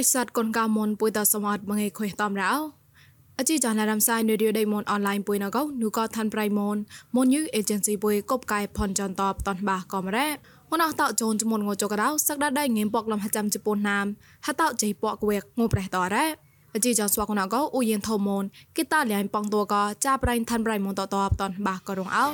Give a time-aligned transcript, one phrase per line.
[0.00, 2.52] ិស័តកុនកៅមុនពុយតសមតមងេខុយតំរោ
[3.38, 6.76] អជីចានរំសាយនៅឌីដេមុនអនឡាញពុយណកោនូក៏ឋានប្រៃមុន
[7.16, 10.28] មុនយូអេเจนស៊ីពុយកបកាយផនចន្តបតនបាកំរ៉េ
[10.70, 14.06] មនអតចូនចមុនងចកដៅសក្តាដៃងៀមពកលំហចាំជប៉ុនណាម
[14.46, 16.26] ហតចៃពកវេកងប្រេះតរ៉េ
[16.74, 18.44] អជីចាស្វាកណកោអ៊ូយិនធមុន
[18.76, 22.26] គិតាលៀងប៉ងតួកចាប្រៃឋានប្រៃមុនតតបតនបាក៏រងអោ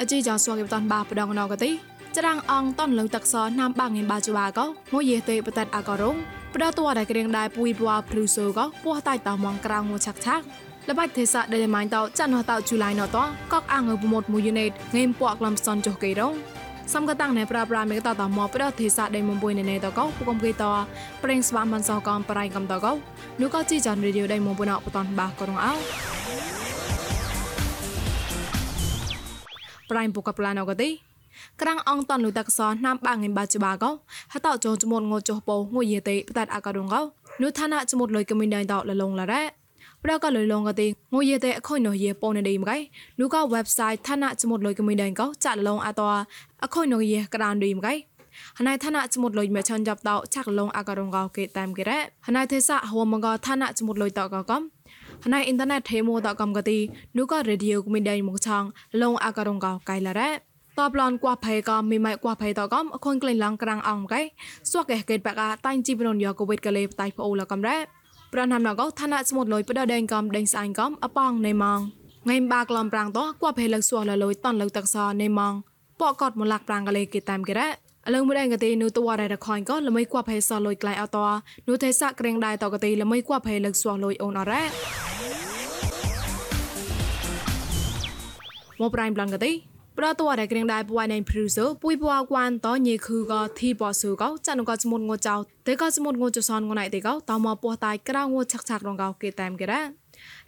[0.00, 1.70] អជីចាស្វាកបតនបាបដងណកទី
[2.18, 6.16] ច្រាំងអងតនលើទឹកសណាំបាងងៀនបាជូបាកោមួយយេទេបតតអករង
[6.59, 10.43] ផ្ដោតួដែលក្រៀងដែរពួយပွားព្រឺសូក៏ពោះតៃតមងក្រៅងឆាក់ឆាក់
[10.89, 13.17] លបាច់ទេសៈដែលម៉ៃតោចាន់ហតោជូឡៃណត
[13.53, 16.33] កកអាងើប្រមុតមួយយូណេតងេមពួកក្លំសនចុះគេរង
[16.93, 20.63] សំកតាំងណែប្រាប្រាមេតតមកប្រទេសៈដែលមុំបុយណែតកោពុកំគេត
[21.23, 22.91] ប្រេងស្វាមិនសោកំប្រៃកំតកោ
[23.41, 25.73] នោះក៏ជីចាន់រីឌីយោដែលមុំបុណបតនបាក៏រងអោ
[29.89, 31.06] ប្រៃពុកប្លាណកទី
[31.61, 33.91] ក្រាំងអងតនលុតកសណាំបាងងបាជបាកោ
[34.33, 37.01] ហតោចងចមុនងចុះពោងួយយេតេបតអករងកោ
[37.41, 39.43] នុឋានៈចមុតលុយកមិនដៃតលលងលរ៉ា
[40.03, 42.77] ប្រកលុយលងកទីងួយយេតេអខុយណូយេពងណេឌីមកៃ
[43.19, 46.01] នុក website ឋានៈចមុតលុយកមិនដៃកោចាក់លងអត
[46.63, 47.93] អខុយណូយេក្រានឌីមកៃ
[48.57, 54.61] ហណៃឋានៈចមុតលុយមេឆាន់ចាប់តោចាក់លងអករងកោគេតាមគេរ៉ាហណៃទេសៈហវមងកឋានៈចមុតលុយតកកំ
[55.25, 56.79] ហណៃអ៊ីនធឺណិតថេម៉ូតកំកទី
[57.17, 58.63] នុករេឌីយោគមីដៃមកឆង
[59.01, 60.29] លងអករងកោកៃលរ៉ា
[60.79, 64.21] តបឡនគួផេក៏មីម៉ៃគួផេតកំអខុនក្លែងឡងក្រាំងអងកែ
[64.71, 67.77] សួកកេកេតបកាតៃជីបននយកូវិតកលេតៃប្អូលកំរ៉ា
[68.33, 71.79] ប្រណាំណកឋានៈស្មុតលុយបដដេងកំដេងស្អាញកំអប៉ងណេម៉ង
[72.29, 75.53] ងៃបាក្លំប្រាំងតគួផេលឹកសួលលុយតនលឹកតកសណេម៉ង
[75.99, 77.69] ពកកតមលាក់ប្រាំងកលេគេតាមកេរ៉ា
[78.07, 81.17] អលងមួយកទីនូតវ៉ារ៉ែរខនក៏ល្មីគួផេសលុយក្លៃអត
[81.67, 84.63] នូទេសៈក្រេងដៃតកទីល្មីគួផេលឹកសួលុយអូនអរ៉ា
[88.79, 89.51] មកប្រៃប្លងកទី
[89.97, 95.35] ប្រតវរក្រៀងដែរពួយណៃព្រុសពួយពួយគួនតញេខឺក៏ធីបស៊ូក៏ចានក៏ស្មុតងចៅ
[95.67, 99.81] តែក៏ស្មុតងចសនងណៃតែក៏តមកពោះតៃក្រៅងឆាក់ឆាក់រងកោគេតាមគេរ៉ា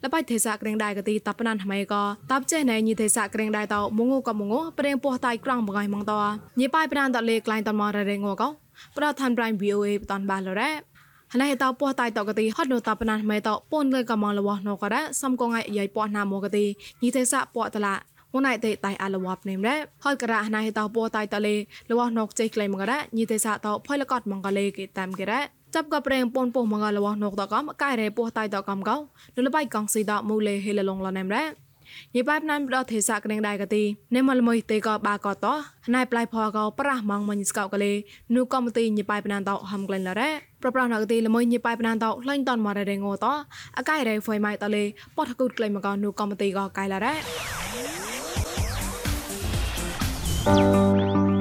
[0.04, 6.14] លបៃទេសាក្រៀងដែរក៏ទីតបណានថ្មីក៏តបចេណៃញីទេសាក្រៀងដែរតមងក៏មងប្រេងពោះតៃក្រងបងៃម៉ងត
[6.60, 8.50] ញីប៉ៃប្រានតលេក្លែងតមររេងក៏
[8.98, 10.72] ប្រឋានប្រៃ VOA បតនបាឡរ៉ា
[11.34, 16.66] ហណៃតោពោះតៃតកទីហត់នោះតបណានថ្មីតពូនលើកំងលវណក៏រ៉ាសំកងៃយាយពោះណាមកទី
[17.04, 17.94] ញីទេសាពោះតឡា
[18.34, 21.56] ងួនណៃតេតៃអាលវ៉ាប់នេមរ៉ហលករ៉ាណៃតោពោតៃតលេ
[21.90, 25.42] លវ៉ណុកចេក្លៃមករ៉ាញីទេសាតោផុយលកតមងកលេគេតាមគេរ៉ា
[25.76, 28.96] ចាប់ក៏ប្រេងពនពោះមងលវ៉ណុកតកំកែរ៉េពោះតៃតកំកោ
[29.36, 31.46] នុលបៃកងស៊ីតមូលេហេលឡងលនេមរ៉ា
[32.16, 33.84] ញីបែបណានបដទេសៈក្នេងដែរកទី
[34.16, 35.46] នេមលមួយទេក៏បាក៏ត
[35.96, 37.94] ណៃប្លៃផោក៏ប្រះម៉ងមញស្កោកលេ
[38.36, 40.30] នូកំទីញីបែបណានតហំក្លែងលរ៉ា
[40.62, 43.26] ប្រប្រណកទីលមួយញីបែបណានតလှိုင်းតនមករ៉េងោត
[43.78, 44.84] អកៃរ៉េហ្វុយម៉ៃតលេ
[45.18, 47.59] ប៉តគូតក្លែងមកក៏នូកំទីក៏កៃលរ៉ា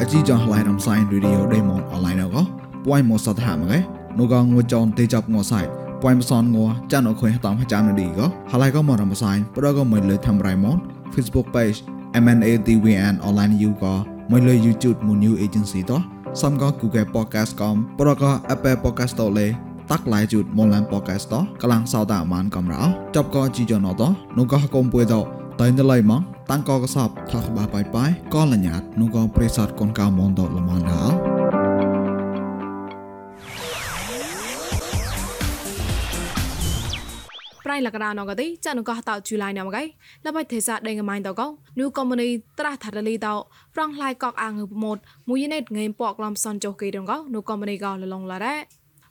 [0.01, 2.43] អជីចងឡៃរំសាយរីឌីអូដេម៉ុនអនឡាញក៏
[2.85, 3.79] ពួយមកសតហាមកឯ
[4.19, 5.65] នោះក៏ងួចនទេចាប់ងួសាយ
[6.03, 10.77] ពួយមសនងួចានអខុយតាមចាំនឌីក៏ហើយក៏មករំសាយប្រក៏មិនលើធ្វើរៃម៉ុន
[11.15, 11.79] Facebook page
[12.23, 13.95] MNATVN online you ក៏
[14.33, 16.01] មិនលើ YouTube មួយ new agency តោះ
[16.43, 19.47] សំក៏ Google Podcast កំប្រក៏ Apple Podcast តលេ
[19.91, 22.83] តាក់ឡៃជូតមលាន podcast តកលាំងសោតាមានកំរោ
[23.17, 24.03] ចប់ក៏ជីចណត
[24.37, 25.15] នោះក៏កុំពួយត
[25.61, 26.21] តែនៅឡៃមក
[26.53, 31.03] តាំងកកសបថាក្បាបាយបាយក៏លញ្ញាតនោះក៏ប្រេសតកូនកៅមនតលមនដា
[37.65, 39.83] ប្រៃលកដាណកទីចានកោះតោជូឡៃណមកៃ
[40.27, 41.47] លបៃទេសាដេងម៉ៃតកោ
[41.81, 42.29] នូកុំមុនី
[42.59, 43.35] ត្រាស់ថាលីតោ
[43.75, 44.99] ប្រងឡៃកកអាងប្រមូត
[45.29, 48.57] មួយណេតងេមពកឡំសនចុះគេដងកោនូកុំមុនីកោលលងឡារ៉ា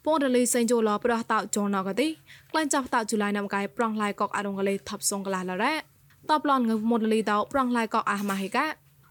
[0.06, 2.08] ពងរលីសេងជូឡប្រះតោចងណកទី
[2.52, 5.97] ក្លែងចាប់តោជូឡៃណមកៃប្រងឡៃកកអារងកលេថប់សងកលាឡារ៉ា
[6.32, 8.66] តបឡនងមដលីតោប្រងឡៃក៏អាម៉ាហេកា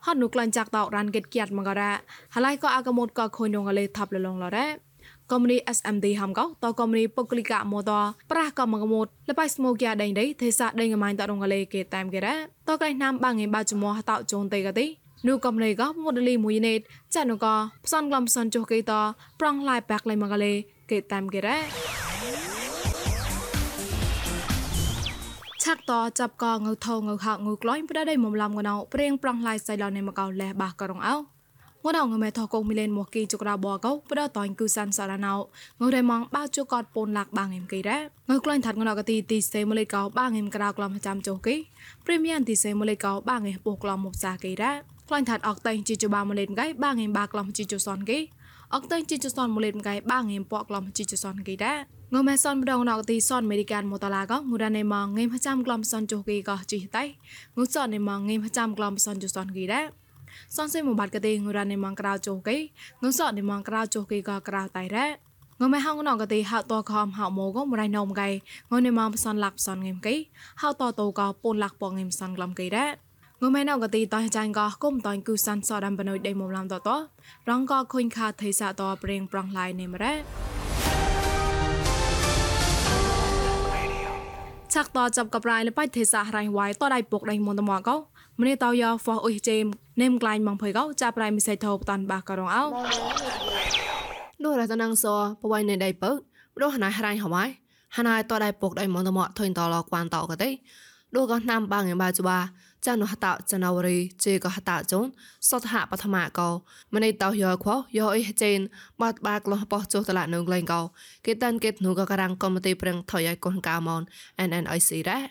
[0.04, 1.92] ហត់នុក្លាញ់ចាក់តោរ៉ានកេតគៀតមកករ៉ា
[2.34, 4.66] ហឡៃក៏អាកមត់ក៏ខុញនងលេថាប់លលងឡរ៉ា
[5.32, 7.92] កុំនី SMD ហំកោតកុំនីពុកលីកាម៉ូត
[8.30, 12.34] ប្រះក៏មកមត់លបៃស្មូកាដេងដេទេសៈដេងម៉ៃតរងលេគេតាមគេរ៉ា
[12.68, 14.86] តកៃណាំបាងងេបាចមោះតោជូនតេកទី
[15.28, 16.80] នូកំលេក៏មដលីមួយណេត
[17.14, 17.54] ចានុក៏
[17.84, 18.92] ផ្សនក្លំផ្សនចុះគេត
[19.40, 20.52] ប្រងឡៃបាក់លេមកលេ
[20.90, 21.95] គេតាមគេរ៉ា
[25.66, 31.20] ឆាក់តចាប់កងៅថងៅហកងៅក្លាញ់ប្រដៃមុំឡំងណៅព្រៀងប្រងឡៃសៃឡនៃមកោលេះបាក៏រងអោង
[31.98, 35.32] ដងមេថកងមីលេនមកគីចក្រាបកោប្រដតញគឺសានសារណៅ
[35.80, 37.98] ងរៃម៉ងបាជូកតពូនលាក់បាងអេមគីរ៉ា
[38.28, 41.56] ងើក្លាញ់ថាត់ងណកទីទីសេមលេកោបាងអេមក្រៅក្លំចាំចុះគី
[42.04, 44.72] ព្រីមៀមទីសេមលេកោបាងអេពោក្លំមុខសាគីរ៉ា
[45.08, 48.18] ក្លាញ់ថាត់អកតៃជីជបាមលេនកៃបាងអេមបាក្លំជីជសនគី
[48.74, 51.74] អកតៃជីជសនមលេនកៃបាងអេមពកក្លំជីជសនគីរ៉ា
[52.14, 57.04] ងមែសនម្ដងណកទីសនអមេរិកានមតឡាកងូរ៉ានេម៉ងងេមចាំក្លំសនចុះគីកោជីតៃ
[57.56, 59.84] ងូសននេម៉ងងេមចាំក្លំសនចុះសនគីដែរ
[60.56, 62.56] សនសេមបាត់កទេងូរ៉ានេម៉ងក្រៅចុះគី
[63.02, 65.10] ងូសននេម៉ងក្រៅចុះគីកោក្រៅតៃដែរ
[65.60, 68.28] ងើไม่ហៅណងកទីហៅតខំហៅម៉ូក៏មិនរៃណោមកៃ
[68.70, 70.14] ងើនេះមកផ្សនលាក់ផ្សនងឹមកៃ
[70.60, 72.90] ហៅតតោក៏ពូនលាក់ពងងឹមផ្សនក្លំកៃដែរ
[73.42, 76.90] ងើไม่ណងកទីតោះចាញ់ក៏គុំតនគូសានសដាំបណុយដេមុំឡាំតត
[77.48, 80.14] រងក៏ខុញខាថៃសាតប្រេងប្រងឡៃនេះមរ៉ា
[84.72, 87.96] ឆាក់តចាប់កប្រៃលបៃទេសារៃវ៉ៃតដៃពុកដៃមុនតមកក៏
[88.40, 89.64] ម្នេះតោយហ្វោអ៊ុយជេម
[90.02, 92.62] នេមក្លាញ់មកភ័យក៏ចាប់ប្រៃមិសៃថោបតាន់បាករងអោ
[94.42, 95.04] នោះរតនងស
[95.42, 96.10] បវៃនៅដៃពើ
[96.56, 97.44] ព្រោះណៃរៃហមៃ
[97.96, 100.50] ហណៃតដៃពុកដៃមុនតមកធុញតលកួនតក៏ទេ
[101.16, 102.38] ដូចក៏ណាំបាងឯបាច្បា
[102.84, 105.06] ចានហតចណវរីជេក៏ហតចូន
[105.48, 106.48] សតហបឋមកោ
[106.94, 108.58] ម្នេះតោយកខោយកអ៊ីចេន
[109.00, 110.80] បាត់បាក់លោះបោះចុះតឡានងលែងកោ
[111.26, 114.02] គេតានគេនោះក៏ការាំងកុំទីប្រឹងថយឲ្យកូនកៅមន
[114.48, 115.24] NNIC ដែរ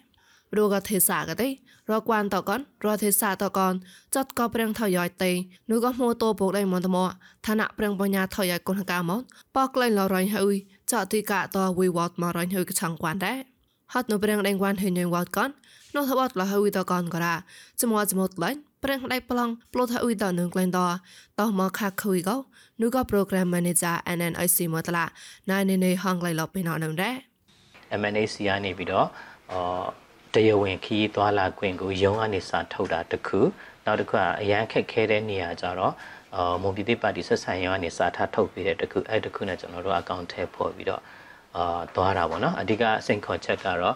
[0.58, 1.50] រូក៏ទេសាក៏ទេ
[1.92, 3.74] រកួនតកនរទេសាតកន
[4.16, 5.32] ចាត់ក៏ប្រឹងថយឲ្យទេ
[5.70, 7.10] នោះក៏មួតោពុកដៃមន្តមក
[7.46, 9.22] ឋានៈប្រឹងបញ្ញាថយឲ្យកូនកៅមន
[9.56, 10.56] បកក្លែងលរយហើយ
[10.92, 13.55] ចាត់ទីកតវិវត្តមករយហើយកឆាំងគួនដែរ
[13.94, 15.52] ฮอดโนเปรงแรงวันเฮนยังวัดก่อน
[15.94, 17.34] นอทวัดละฮวิตก่อนก็ได้
[17.80, 20.86] จมัวจมดไลน์เปรงได้ปลังปลดฮวิตหนึ่งกลนต่อ
[21.40, 22.36] ต่อมาคักคุยก็
[22.80, 25.06] นูก็โปรแกรมแมเนเจอร์ NNIC มาตละ
[25.50, 27.12] นายในในห้องไลลอบไปนอนนั่นแหละ
[28.00, 29.08] MNAC ကနေပြီးတော့
[29.52, 29.86] အော်
[30.34, 33.40] တရားဝင်ခီးသွားလာခွင့်ကိုရုံးကနေစာထုတ်တာတစ်ခု
[33.86, 35.94] နောက်တစ်ခုကအရန်ခက်ခဲတဲ့နေရာကြတော့
[36.36, 41.02] အော်မွန်ပြည်သက်ပါတီဆက်ဆံရေးကနေစာထားထုတ်ပေးတဲ့တစ်ခုအဲ့တစ်ခုနဲ့ကျွန်တော်တို့အကောင့်ထဲပို့ပြီးတော့
[41.56, 43.96] အာသွားတာပေါ့နော်အဓိကစိန်ခေါ်ချက်ကတော့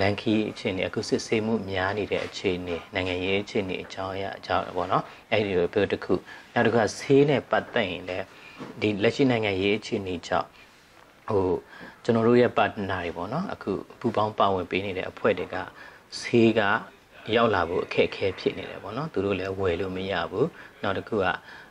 [0.00, 6.14] လန်ခီအခြေအနေအခုစစ်ဆေးမှုများနေတဲ့အခြေအနေနိုင်ငံရေးအခြေအနေအကြောင်းအရာအကြောင်းပေါ့နော်အဲ့ဒီလိုပြောတစ်ခု
[6.54, 8.24] နောက်တစ်ခါဆေးနဲ့ပတ်သက်ရင်လည်း
[8.80, 10.48] ဒီလက်ရှိနိုင်ငံရေးအခြေအနေကြောင့်
[11.28, 11.46] ဟို
[12.04, 15.56] ကျွန်တော်တို့ရဲ့ partner တွေပေါ့နော်အခုပူပေါင်းပါဝင်ပေးနေတဲ့အဖွဲ့တွေက
[16.20, 16.60] ဆေးက
[17.34, 20.48] ရောက်လာဖို့အခက်အခဲဖြစ်နေတယ်ပေါ့နော်သူတို့လည်းဝယ်လို့မရဘူး
[20.82, 21.24] နောက်တစ်ခုက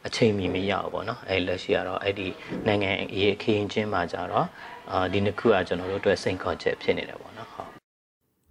[0.08, 2.28] အချိန်မီမရဘူးပေါ့နော်အဲလက်ရှိကတော့အဲ့ဒီ
[2.68, 4.48] နိုင်ငံရေးအခင်းချင်းမှာကြတော့
[4.93, 7.69] အာဒီနှစ်ခုကကျွန်တော်တို့အတွက်စိန်ခေါ်ချက်ဖြစ်နေတယ်ပေါ့နော်ဟုတ်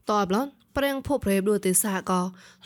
[0.09, 2.19] តបឡនប្រេងភពរេបដូទេសាក៏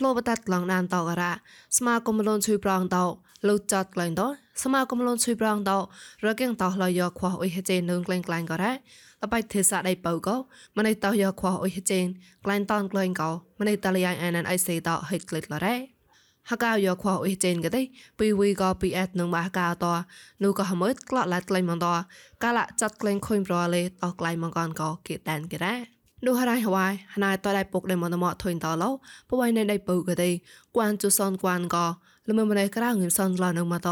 [0.04, 1.32] លបតាត់ក្លងដានតករ៉ា
[1.78, 3.04] ស្មាគមលនជួយប្រងតោ
[3.48, 4.28] លុចាត់ក្លែងតោ
[4.64, 5.78] ស្មាគមលនជួយប្រងតោ
[6.26, 8.76] រកៀងតោលយកខ្វះអ៊ុយហេចេនឹងក្លែងក្លែងក៏រ៉ាល
[9.32, 10.36] បៃទេសាដៃបើក៏
[10.78, 12.00] ម្នៃតោយកខ្វះអ៊ុយហេចេ
[12.46, 13.30] ក្លែងតនក្លែងក៏
[13.60, 15.76] ម្នៃតលយ៉ាងអានអៃសេតោហិតក្លិតលរ៉ា
[16.51, 17.83] ហកៅយកខ្វះអ៊ុយចេនក៏ទេ
[18.19, 19.87] ពីវីក៏ពីអេតនឹងបាកៅត
[20.43, 21.87] នោះក៏ហមើក្លាក់ឡាត់ក្លែងមកត
[22.43, 25.75] កាលចាត់ក្លែងខុញប្រលេតោក្លែងមកកនក៏គេតានគេរ៉ា
[26.27, 28.91] នោះហរៃហវ៉ៃហណៃតដៃពុកដៃមនមថុញតឡោ
[29.31, 30.31] ពវៃណៃដៃពៅកដៃ
[30.77, 31.87] គួនជុសនគួនក៏
[32.29, 33.89] លមមិនក្រៅងឹមសនឡនៅមកត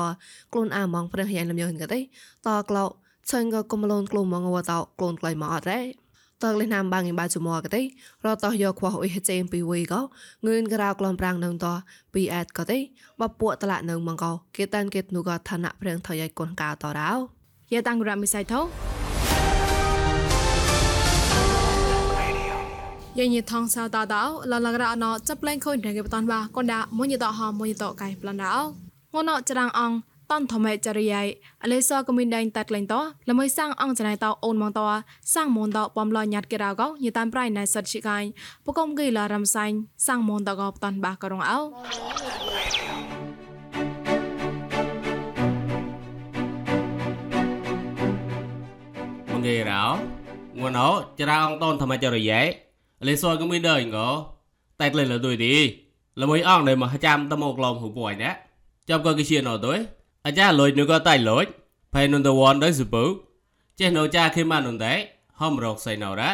[0.52, 2.00] ខ្លួនអាម៉ងព្រះយ៉ាងលំយនកដៃ
[2.47, 2.85] តក្លោ
[3.31, 5.85] ឆឹងក៏គុំលូនក្លូមងវតខ្លួនក្លៃមកអត់ដែរ
[6.44, 7.83] តើលេណាំបាងបាជមកទេ
[8.25, 10.00] រតោះយកខ្វះអ៊ីហចេមពីវីក៏
[10.47, 11.67] ងឿនក្រៅក្លំប្រាំងនឹងត
[12.15, 12.79] ពីអែតក៏ទេ
[13.21, 17.11] បពួកតឡាក់នឹងមកក៏គេតានគេនោះក៏ឋានៈព្រៀងថយឲ្យកូនកៅតរោ
[17.73, 18.61] យេតាំងរ៉ាមីសៃថោ
[23.19, 28.56] យេញថងសៅតាតោលលករណចាប់លេងខូនរងបតនបាកូនដាមុញតហមុញតកៃប្លនដោ
[29.15, 29.93] ងណោចរាងអង
[30.31, 31.26] តនធម្មចរិយាយ
[31.62, 32.94] អលេសកមីនដែងតាត់ក្លែងត
[33.31, 34.81] ល្មើសាំងអងចណៃតអូនម៉ងត
[35.34, 38.28] សាំងមនតបំឡញាត់គេរៅកោយតាមប្រៃណៃសិតជាកាញ់
[38.64, 41.61] ពកុំគីឡារំសាញ់សាំងមនតកោតនបាករងអោ
[49.30, 49.83] មងគេរៅ
[50.59, 52.47] ងួនអោចរៅអងតនធម្មចរិយាយ
[53.00, 54.09] អលេសកមីនដែងកោ
[54.80, 55.54] តែក្លែងលើដូចទី
[56.23, 58.30] ល្មើអងដែលមកចាំតមកឡំហូបអញណា
[58.88, 59.75] ចាប់ក៏គេជាណោទៅ
[60.26, 61.45] អាចារ្យលុយនោះក៏តែលុយ
[61.95, 63.04] ផៃនុនតវ៉នដែរសុពូ
[63.78, 64.92] ចេះនៅចាគេមកនុនតែ
[65.40, 66.30] ហំរកសៃណរ៉ា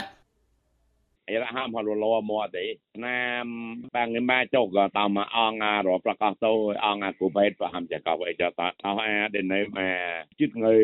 [1.29, 2.67] អីរហាមហលលោមកទេ
[3.05, 3.47] ណាម
[3.95, 6.53] បាំងម៉ាចុកក៏តាមអងរប្រកាសទៅ
[6.85, 10.75] អងគូបេតប្រហាំចកអីចតអស់អាដេនៅមកជិតងើ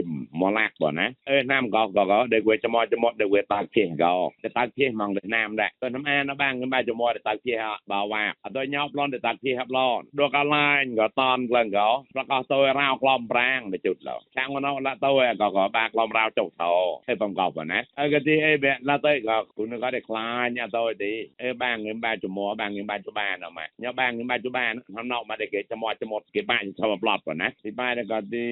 [0.40, 2.02] មកឡាក់បងណាអេណាមក៏ក៏
[2.34, 4.14] ដេកវេចមកចមកដេកវេតាក់ភៀសក៏
[4.44, 16.72] តែតាក់ភៀសមកទៅណាមដែរទៅណាមអានបាំងម៉ាចមកតាក់ភៀសបាវ៉ាអត់ញោប្លន់តាក់ភៀសហាប់ឡនដកឡាញក៏តនក្លងក៏ប្រកាសទៅរោក្លំប្រាំងទៅជុតឡខាងមកឡាទៅក៏ក៏បាក្លំរោចុកថោ
[17.06, 28.46] ហើយបំកបណាអើក៏ទីអីបែឡាទៅក៏គុណក៏ដេខ្លាញទៅទីអេបាំងបាចមបាំងបាចបានអមញ៉ាបាំងបាចបានហណោមកតែគេចមចមគេបាញ់ចូលប្លត់ប៉ុណ្ណាទីបាយក៏ទី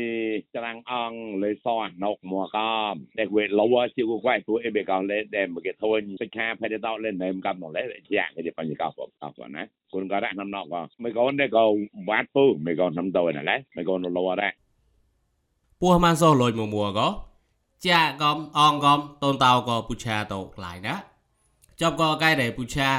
[0.57, 9.07] ច្រាំងអងលេសអណុកមួកំតែវេលវជាគួយទួអេបេកោលេតែមកគេធុញសិក្ខាផែតតលេនៅកំណលេជាគេបញ្ញកោប៉ុ
[9.39, 10.67] ប៉ុណ្ណាគុនក៏រ៉ាណណក
[11.03, 11.65] មិនកូនទេក៏
[12.09, 14.51] បាត់ពូមិនកូនសំតោណាឡេមិនកូនលវរ៉ា
[15.81, 17.09] ពោះម៉ានសោះលុយមួមួក៏
[17.87, 20.95] ចាកំអងកំតូនតោក៏ពុឆាតោក្លាយណា
[21.81, 22.91] ចាប់ក៏កែដែរពុឆា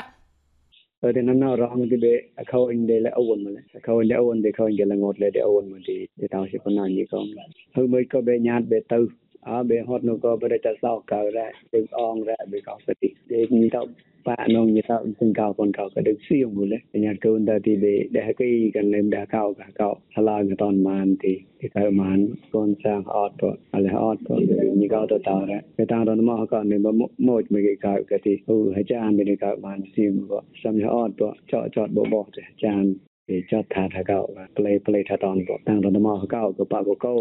[1.12, 4.14] de nam na rong de be akhaw in de la awon male akhaw in de
[4.14, 6.58] awon de khaw in de la ngot le de awon ma di de taw si
[6.58, 7.28] kon na ni kom
[7.74, 9.04] hu mai ko be nyat be tau
[9.42, 12.76] a be hot no ko be ta sao ka ra de ong ra be ka
[12.86, 13.84] sa ti de ni taw
[14.28, 19.48] ប៉ានងយតសង្កោកនកោក៏ដឹកសៀងមូលញ្ញាកូនតាទីបេដែលកៃកលេមដាកោក
[19.80, 22.18] កោហឡាកតនមានទីទីកៅមាន
[22.54, 24.34] កូនសាងអត់ទៅអលអត់ទៅ
[24.80, 27.42] ញីកោទៅតរគេតារនមកក៏និមមកមក
[27.86, 32.86] កៅកទីអូអាចារ្យមានកៅមានសៀងក៏សំយអត់ទៅចចតបបអាចារ្យ
[33.28, 34.20] គេចតថាថាកោ
[34.56, 37.16] ផ្លេផ្លេថាតនក៏តាំងរនមកកោក៏បកកោ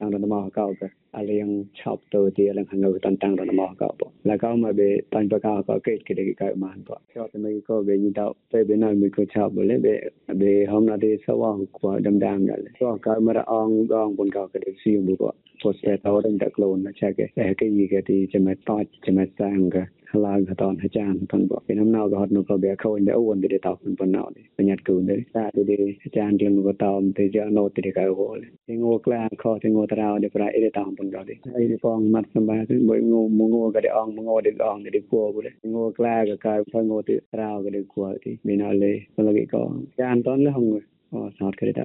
[0.00, 0.88] តាំងរនមកកោក៏
[1.20, 4.72] aliang chop to ti alang hanu tan tang ran ma ka po la ka ma
[4.78, 7.82] be tan pa ka ka ke ke ke ka ma to yo te me ko
[7.88, 9.94] be ni dau pe be na me ko cha bo le be
[10.40, 13.44] be hom na de sa wa ko dam dam da le so ka ma ra
[13.58, 16.48] ong gong bun ka ke de si bu ko po se ta wa dan da
[16.54, 19.68] klon na cha ke e ke yi ke ti che me ta che me sang
[19.76, 19.84] ka
[20.26, 28.38] ឡើងតនអាចារ្យផងបើពីនំណៅក៏ហត់នោះក៏វាខូនដែរអូនទៅតោប៉ុណ្ណោនេះបញ្ញត្តិគូនដែរតែទីអាចារ្យទាំងក៏តោមទៅជាណូទៅកៅហូល
[28.82, 31.34] ងូក្លាខោទាំងងូតារោដែរប្រៃទៅតោ somebody.
[31.56, 35.32] Ay pong mat somebody boy ngo ngo ga de ong ngo de ong de ko
[35.34, 38.62] bu de ngo kla ga ka pha ngo ti rao ga de ko ti min
[38.70, 39.60] ale ma lagi ko.
[39.98, 40.68] Jan ton le hong
[41.10, 41.84] ko sat ka de ta.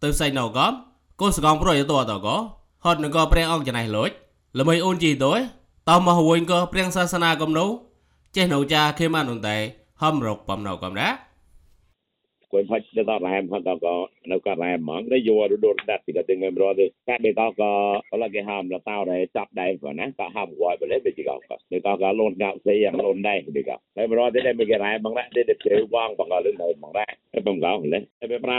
[0.00, 0.74] Tơ sai nau gom
[1.18, 2.36] ko sa gom pro yo to to ko.
[2.84, 4.12] Hot ngo pre ong janai loj.
[4.56, 5.42] Lemai un chi toy.
[5.90, 7.66] តោះមកវិញក៏ព្រៀងសាសនាកំនូ
[8.36, 9.56] ចេះនៅចាគេមិននតែ
[10.02, 11.08] ហំរកបំណៅកំណា
[12.52, 13.94] គួយផាច់ទៅដល់រ៉ែមផាត់ក៏
[14.30, 17.70] នៅក៏រ៉ែមហ្មងតែយករដូវដាត់ពីក៏ទាំងរត់ទេតែបេក៏ក៏
[18.12, 21.34] អឡគេហាមលតោដែរចាប់ដែរក៏ណាក៏ហាមវ៉ៃបលេបេក៏ក៏
[21.70, 28.50] បេក៏ក៏លូនកៅស្អីយ៉ាងលូនដែរបេក៏តែរត់ទេតែបេក៏រ៉ែមបងដែរទេទៅវងបងក៏លឿនដែរបងដែរហើយបំកោលេហើយប្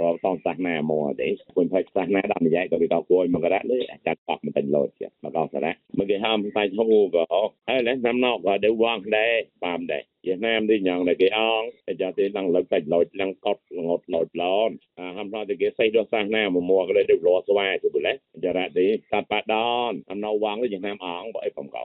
[0.00, 7.24] រាល់តងសាសនាមកទេគួរផ្លែសាសនាដល់និយាយក៏វាដល់គួរមករៈលើអាចារ្យតក់មិនទាំងលោតទៀតមកដល់សារៈមកគេហៅមិនតែហូក៏
[7.68, 9.34] ហើយឡេណាំណោក៏ទៅវងដែរ
[9.64, 19.56] បានដែរយាណាមនេះយ៉ាងតែគេអងអាចារ្យទេឡើងលើកសាច់លោតឡើងកត់ងត់លោតឡនអាហំណោតែគេសៃដោះសាសនាមកមកក៏ទៅរស់ស្វាទៅបុលេអាចារ្យទេតាប៉ាដ
[19.90, 21.82] នអំណោវងទៅយាណាមអងបើអីកំកោ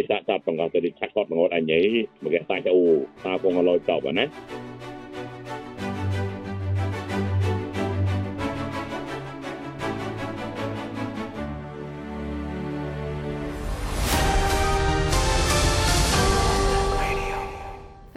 [0.00, 1.90] ឯតាតាបង្កទៅឆាក់កត់ងត់អញឯង
[2.22, 2.84] មកគេសាច់អូ
[3.24, 4.24] តាពងឡោតតបណា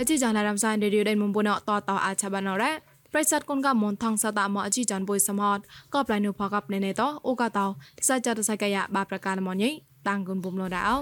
[0.01, 2.71] អជីចានរំសានរីយដៃមុំបុណតតអាឆាបានរ៉ា
[3.13, 5.59] ប្រិស័តកូនកមនថងសតាមអជីចានបុយសមហត
[5.93, 7.65] ក៏ប្លៃនុផកបណេណេតអូកតោ
[7.99, 9.69] ទិសចាតសកយបាប្រការមញី
[10.07, 10.97] តាំងគុនបុំលោដាអោ